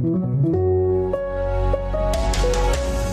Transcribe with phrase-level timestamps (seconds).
[0.00, 0.57] Thank you.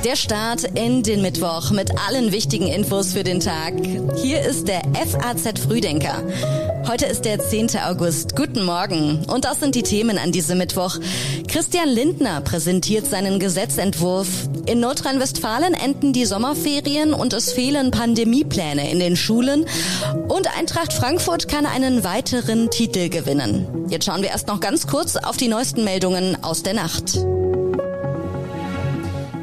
[0.06, 3.74] Der Start in den Mittwoch mit allen wichtigen Infos für den Tag.
[4.22, 6.22] Hier ist der FAZ Frühdenker.
[6.88, 7.70] Heute ist der 10.
[7.84, 8.36] August.
[8.36, 9.26] Guten Morgen.
[9.26, 11.00] Und das sind die Themen an diesem Mittwoch.
[11.48, 14.28] Christian Lindner präsentiert seinen Gesetzentwurf.
[14.68, 19.66] In Nordrhein-Westfalen enden die Sommerferien und es fehlen Pandemiepläne in den Schulen.
[20.28, 23.88] Und Eintracht Frankfurt kann einen weiteren Titel gewinnen.
[23.90, 27.18] Jetzt schauen wir erst noch ganz kurz auf die neuesten Meldungen aus der Nacht.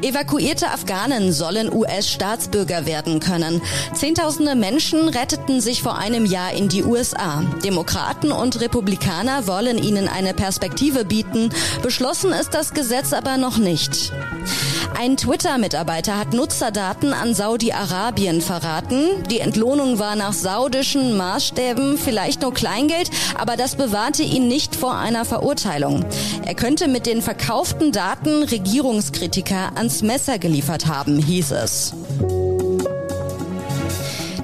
[0.03, 3.61] Evakuierte Afghanen sollen US-Staatsbürger werden können.
[3.93, 7.41] Zehntausende Menschen retteten sich vor einem Jahr in die USA.
[7.63, 11.51] Demokraten und Republikaner wollen ihnen eine Perspektive bieten.
[11.81, 14.11] Beschlossen ist das Gesetz aber noch nicht.
[14.99, 19.23] Ein Twitter-Mitarbeiter hat Nutzerdaten an Saudi-Arabien verraten.
[19.29, 24.95] Die Entlohnung war nach saudischen Maßstäben vielleicht nur Kleingeld, aber das bewahrte ihn nicht vor
[24.95, 26.05] einer Verurteilung.
[26.45, 31.93] Er könnte mit den verkauften Daten Regierungskritiker ans Messer geliefert haben, hieß es.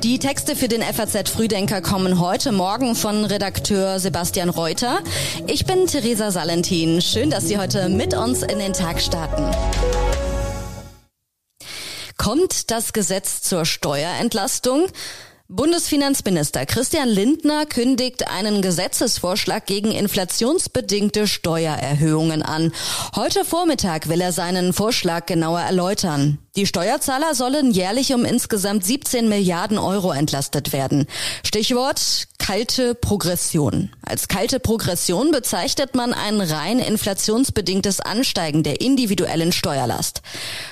[0.04, 5.00] Die Texte für den FAZ Frühdenker kommen heute Morgen von Redakteur Sebastian Reuter.
[5.48, 7.02] Ich bin Theresa Salentin.
[7.02, 9.44] Schön, dass Sie heute mit uns in den Tag starten.
[12.18, 14.88] Kommt das Gesetz zur Steuerentlastung?
[15.52, 22.72] Bundesfinanzminister Christian Lindner kündigt einen Gesetzesvorschlag gegen inflationsbedingte Steuererhöhungen an.
[23.16, 26.38] Heute Vormittag will er seinen Vorschlag genauer erläutern.
[26.60, 31.08] Die Steuerzahler sollen jährlich um insgesamt 17 Milliarden Euro entlastet werden.
[31.42, 33.92] Stichwort kalte Progression.
[34.06, 40.22] Als kalte Progression bezeichnet man ein rein inflationsbedingtes Ansteigen der individuellen Steuerlast.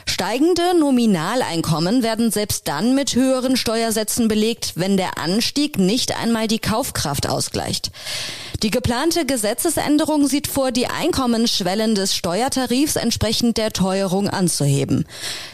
[0.06, 6.60] Steigende Nominaleinkommen werden selbst dann mit höheren Steuersätzen belegt, wenn der Anstieg nicht einmal die
[6.60, 7.92] Kaufkraft ausgleicht.
[8.64, 15.06] Die geplante Gesetzesänderung sieht vor, die Einkommensschwellen des Steuertarifs entsprechend der Teuerung anzuheben.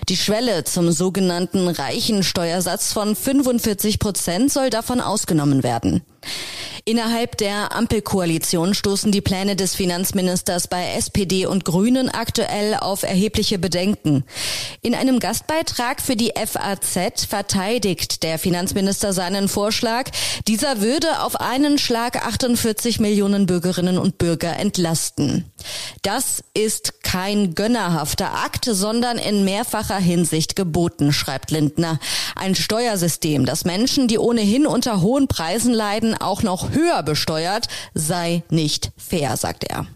[0.07, 6.01] Die Schwelle zum sogenannten reichen Steuersatz von 45 Prozent soll davon ausgenommen werden.
[6.85, 13.57] Innerhalb der Ampelkoalition stoßen die Pläne des Finanzministers bei SPD und Grünen aktuell auf erhebliche
[13.57, 14.25] Bedenken.
[14.85, 20.11] In einem Gastbeitrag für die FAZ verteidigt der Finanzminister seinen Vorschlag.
[20.49, 25.45] Dieser würde auf einen Schlag 48 Millionen Bürgerinnen und Bürger entlasten.
[26.01, 31.97] Das ist kein gönnerhafter Akt, sondern in mehrfacher Hinsicht geboten, schreibt Lindner.
[32.35, 38.43] Ein Steuersystem, das Menschen, die ohnehin unter hohen Preisen leiden, auch noch höher besteuert, sei
[38.49, 39.87] nicht fair, sagt er.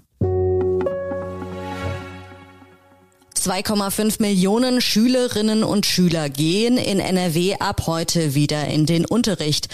[3.38, 9.68] 2,5 Millionen Schülerinnen und Schüler gehen in NRW ab heute wieder in den Unterricht.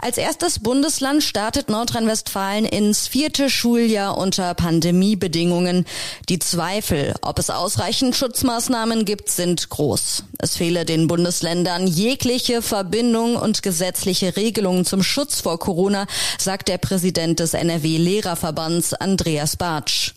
[0.00, 5.84] Als erstes Bundesland startet Nordrhein-Westfalen ins vierte Schuljahr unter Pandemiebedingungen.
[6.28, 10.24] Die Zweifel, ob es ausreichend Schutzmaßnahmen gibt, sind groß.
[10.38, 16.06] Es fehle den Bundesländern jegliche Verbindung und gesetzliche Regelungen zum Schutz vor Corona,
[16.38, 20.14] sagt der Präsident des NRW-Lehrerverbands Andreas Bartsch.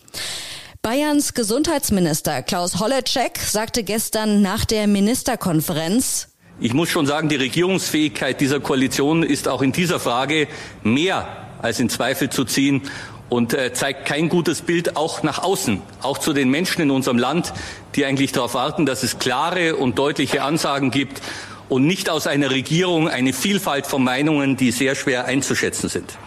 [0.84, 6.28] Bayerns Gesundheitsminister Klaus Holleczek sagte gestern nach der Ministerkonferenz,
[6.60, 10.46] ich muss schon sagen, die Regierungsfähigkeit dieser Koalition ist auch in dieser Frage
[10.82, 11.26] mehr
[11.62, 12.82] als in Zweifel zu ziehen
[13.30, 17.16] und äh, zeigt kein gutes Bild auch nach außen, auch zu den Menschen in unserem
[17.16, 17.54] Land,
[17.94, 21.22] die eigentlich darauf warten, dass es klare und deutliche Ansagen gibt
[21.70, 26.18] und nicht aus einer Regierung eine Vielfalt von Meinungen, die sehr schwer einzuschätzen sind.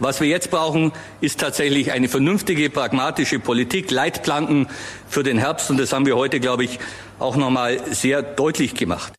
[0.00, 4.68] Was wir jetzt brauchen, ist tatsächlich eine vernünftige, pragmatische Politik, Leitplanken
[5.08, 5.70] für den Herbst.
[5.70, 6.78] Und das haben wir heute, glaube ich,
[7.18, 9.12] auch noch mal sehr deutlich gemacht.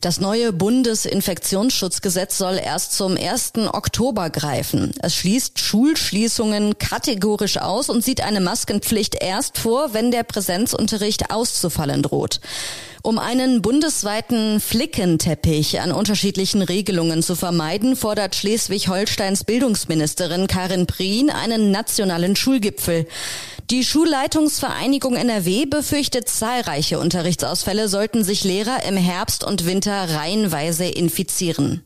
[0.00, 3.52] Das neue Bundesinfektionsschutzgesetz soll erst zum 1.
[3.72, 4.92] Oktober greifen.
[5.00, 12.02] Es schließt Schulschließungen kategorisch aus und sieht eine Maskenpflicht erst vor, wenn der Präsenzunterricht auszufallen
[12.02, 12.40] droht.
[13.06, 21.70] Um einen bundesweiten Flickenteppich an unterschiedlichen Regelungen zu vermeiden, fordert Schleswig-Holsteins Bildungsministerin Karin Prien einen
[21.70, 23.06] nationalen Schulgipfel.
[23.70, 31.85] Die Schulleitungsvereinigung NRW befürchtet zahlreiche Unterrichtsausfälle, sollten sich Lehrer im Herbst und Winter reihenweise infizieren.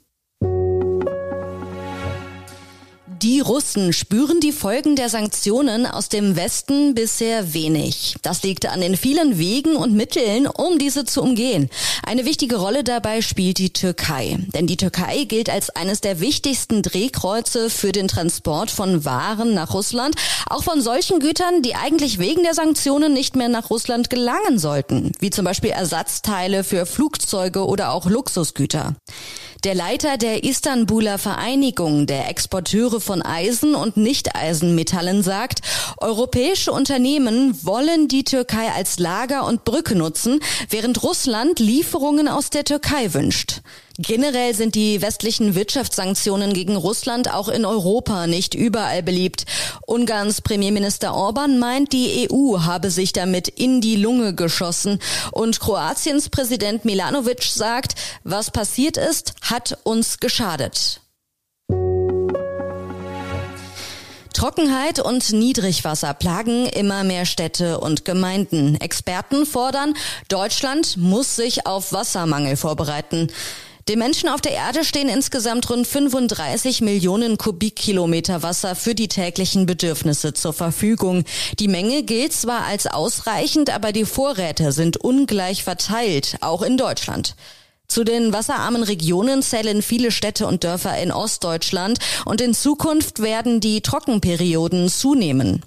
[3.22, 8.14] Die Russen spüren die Folgen der Sanktionen aus dem Westen bisher wenig.
[8.22, 11.68] Das liegt an den vielen Wegen und Mitteln, um diese zu umgehen.
[12.02, 14.38] Eine wichtige Rolle dabei spielt die Türkei.
[14.54, 19.74] Denn die Türkei gilt als eines der wichtigsten Drehkreuze für den Transport von Waren nach
[19.74, 20.14] Russland,
[20.48, 25.12] auch von solchen Gütern, die eigentlich wegen der Sanktionen nicht mehr nach Russland gelangen sollten,
[25.20, 28.96] wie zum Beispiel Ersatzteile für Flugzeuge oder auch Luxusgüter.
[29.64, 35.60] Der Leiter der Istanbuler Vereinigung der Exporteure von Eisen und Nicht-Eisenmetallen sagt,
[35.98, 40.40] europäische Unternehmen wollen die Türkei als Lager und Brücke nutzen,
[40.70, 43.60] während Russland Lieferungen aus der Türkei wünscht.
[44.02, 49.44] Generell sind die westlichen Wirtschaftssanktionen gegen Russland auch in Europa nicht überall beliebt.
[49.86, 55.00] Ungarns Premierminister Orban meint, die EU habe sich damit in die Lunge geschossen.
[55.32, 57.94] Und Kroatiens Präsident Milanovic sagt,
[58.24, 61.02] was passiert ist, hat uns geschadet.
[64.32, 68.76] Trockenheit und Niedrigwasser plagen immer mehr Städte und Gemeinden.
[68.76, 69.92] Experten fordern,
[70.28, 73.28] Deutschland muss sich auf Wassermangel vorbereiten.
[73.90, 79.66] Den Menschen auf der Erde stehen insgesamt rund 35 Millionen Kubikkilometer Wasser für die täglichen
[79.66, 81.24] Bedürfnisse zur Verfügung.
[81.58, 87.34] Die Menge gilt zwar als ausreichend, aber die Vorräte sind ungleich verteilt, auch in Deutschland.
[87.88, 93.58] Zu den wasserarmen Regionen zählen viele Städte und Dörfer in Ostdeutschland und in Zukunft werden
[93.58, 95.64] die Trockenperioden zunehmen.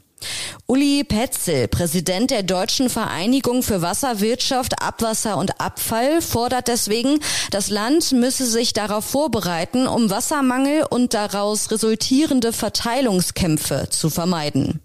[0.67, 7.19] Uli Petzel, Präsident der Deutschen Vereinigung für Wasserwirtschaft, Abwasser und Abfall, fordert deswegen,
[7.51, 14.81] das Land müsse sich darauf vorbereiten, um Wassermangel und daraus resultierende Verteilungskämpfe zu vermeiden.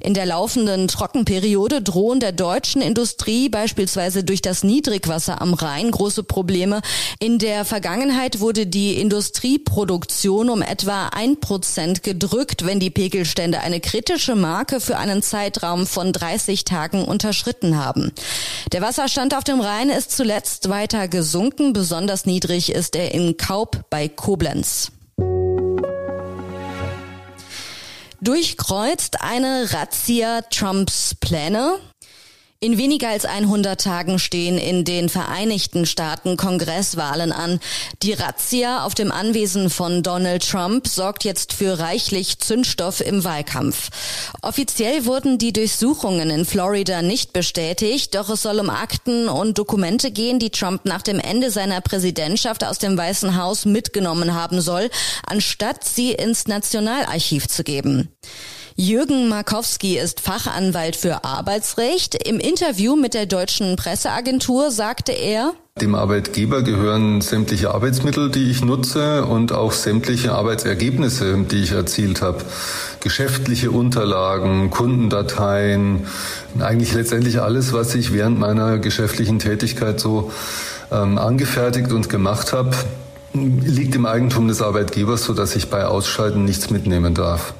[0.00, 6.22] In der laufenden Trockenperiode drohen der deutschen Industrie beispielsweise durch das Niedrigwasser am Rhein große
[6.22, 6.80] Probleme.
[7.18, 13.80] In der Vergangenheit wurde die Industrieproduktion um etwa ein Prozent gedrückt, wenn die Pegelstände eine
[13.80, 18.12] kritische Marke für einen Zeitraum von 30 Tagen unterschritten haben.
[18.72, 21.72] Der Wasserstand auf dem Rhein ist zuletzt weiter gesunken.
[21.72, 24.92] Besonders niedrig ist er in Kaub bei Koblenz.
[28.20, 31.78] Durchkreuzt eine Razzia Trumps Pläne?
[32.66, 37.60] In weniger als 100 Tagen stehen in den Vereinigten Staaten Kongresswahlen an.
[38.02, 43.90] Die Razzia auf dem Anwesen von Donald Trump sorgt jetzt für reichlich Zündstoff im Wahlkampf.
[44.42, 50.10] Offiziell wurden die Durchsuchungen in Florida nicht bestätigt, doch es soll um Akten und Dokumente
[50.10, 54.90] gehen, die Trump nach dem Ende seiner Präsidentschaft aus dem Weißen Haus mitgenommen haben soll,
[55.24, 58.08] anstatt sie ins Nationalarchiv zu geben.
[58.78, 62.14] Jürgen Markowski ist Fachanwalt für Arbeitsrecht.
[62.28, 68.62] Im Interview mit der deutschen Presseagentur sagte er, dem Arbeitgeber gehören sämtliche Arbeitsmittel, die ich
[68.62, 72.44] nutze und auch sämtliche Arbeitsergebnisse, die ich erzielt habe.
[73.00, 76.06] Geschäftliche Unterlagen, Kundendateien,
[76.58, 80.30] eigentlich letztendlich alles, was ich während meiner geschäftlichen Tätigkeit so
[80.92, 82.76] ähm, angefertigt und gemacht habe,
[83.32, 87.54] liegt im Eigentum des Arbeitgebers, sodass ich bei Ausscheiden nichts mitnehmen darf.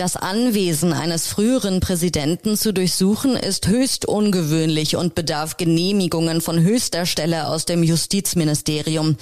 [0.00, 7.04] Das Anwesen eines früheren Präsidenten zu durchsuchen ist höchst ungewöhnlich und bedarf Genehmigungen von höchster
[7.04, 9.18] Stelle aus dem Justizministerium.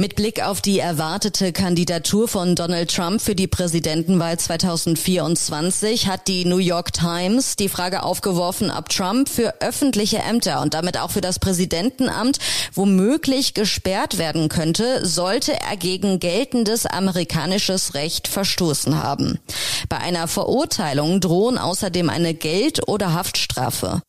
[0.00, 6.44] Mit Blick auf die erwartete Kandidatur von Donald Trump für die Präsidentenwahl 2024 hat die
[6.44, 11.20] New York Times die Frage aufgeworfen, ob Trump für öffentliche Ämter und damit auch für
[11.20, 12.38] das Präsidentenamt
[12.74, 19.40] womöglich gesperrt werden könnte, sollte er gegen geltendes amerikanisches Recht verstoßen haben.
[19.88, 24.00] Bei einer Verurteilung drohen außerdem eine Geld- oder Haftstrafe.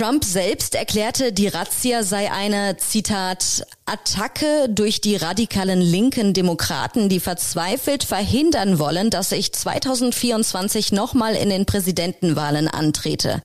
[0.00, 7.20] Trump selbst erklärte, die Razzia sei eine, Zitat, Attacke durch die radikalen linken Demokraten, die
[7.20, 13.42] verzweifelt verhindern wollen, dass ich 2024 nochmal in den Präsidentenwahlen antrete.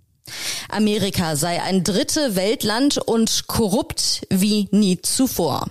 [0.69, 5.67] Amerika sei ein dritte Weltland und korrupt wie nie zuvor.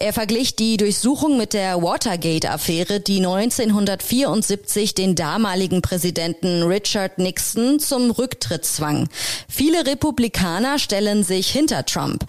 [0.00, 8.12] Er verglich die Durchsuchung mit der Watergate-Affäre, die 1974 den damaligen Präsidenten Richard Nixon zum
[8.12, 9.08] Rücktritt zwang.
[9.48, 12.24] Viele Republikaner stellen sich hinter Trump.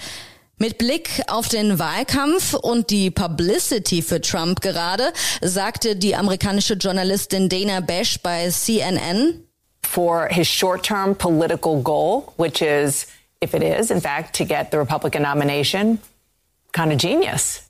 [0.57, 7.49] Mit Blick auf den Wahlkampf und die Publicity für Trump gerade, sagte die amerikanische Journalistin
[7.49, 9.43] Dana Bash bei CNN,
[9.87, 13.05] For his short-term political goal, which is,
[13.43, 15.99] if it is, in fact, to get the Republican nomination,
[16.71, 17.68] kind of genius.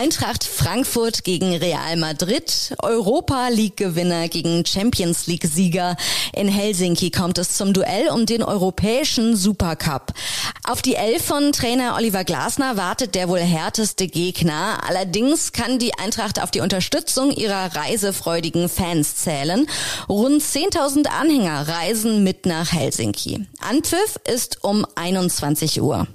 [0.00, 5.96] Eintracht Frankfurt gegen Real Madrid, Europa League Gewinner gegen Champions League Sieger.
[6.32, 10.12] In Helsinki kommt es zum Duell um den europäischen Supercup.
[10.62, 14.78] Auf die Elf von Trainer Oliver Glasner wartet der wohl härteste Gegner.
[14.86, 19.66] Allerdings kann die Eintracht auf die Unterstützung ihrer reisefreudigen Fans zählen.
[20.08, 23.48] Rund 10.000 Anhänger reisen mit nach Helsinki.
[23.58, 26.06] Anpfiff ist um 21 Uhr.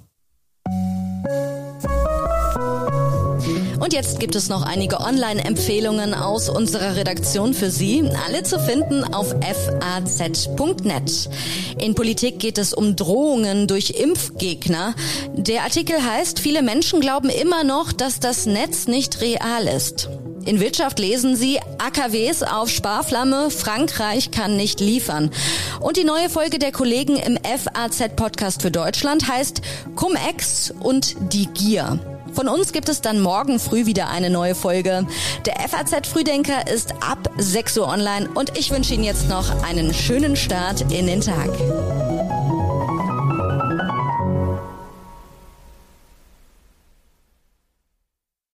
[3.84, 9.04] Und jetzt gibt es noch einige Online-Empfehlungen aus unserer Redaktion für Sie, alle zu finden
[9.04, 11.30] auf faz.net.
[11.80, 14.96] In Politik geht es um Drohungen durch Impfgegner.
[15.34, 20.08] Der Artikel heißt, viele Menschen glauben immer noch, dass das Netz nicht real ist.
[20.46, 25.30] In Wirtschaft lesen Sie AKWs auf Sparflamme, Frankreich kann nicht liefern.
[25.82, 29.62] Und die neue Folge der Kollegen im FAZ-Podcast für Deutschland heißt
[29.98, 32.13] Cum-Ex und die Gier.
[32.34, 35.06] Von uns gibt es dann morgen früh wieder eine neue Folge.
[35.46, 39.94] Der FAZ Frühdenker ist ab 6 Uhr online und ich wünsche Ihnen jetzt noch einen
[39.94, 41.50] schönen Start in den Tag.